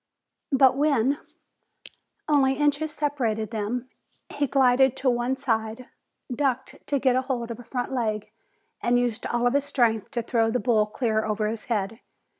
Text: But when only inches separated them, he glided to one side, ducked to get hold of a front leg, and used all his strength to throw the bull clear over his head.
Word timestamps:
But 0.51 0.75
when 0.75 1.19
only 2.27 2.55
inches 2.55 2.91
separated 2.91 3.51
them, 3.51 3.87
he 4.29 4.47
glided 4.47 4.95
to 4.97 5.11
one 5.11 5.37
side, 5.37 5.89
ducked 6.35 6.77
to 6.87 6.97
get 6.97 7.15
hold 7.15 7.51
of 7.51 7.59
a 7.59 7.63
front 7.63 7.91
leg, 7.93 8.31
and 8.81 8.97
used 8.97 9.27
all 9.27 9.51
his 9.51 9.63
strength 9.63 10.09
to 10.09 10.23
throw 10.23 10.49
the 10.49 10.59
bull 10.59 10.87
clear 10.87 11.23
over 11.23 11.47
his 11.47 11.65
head. 11.65 11.99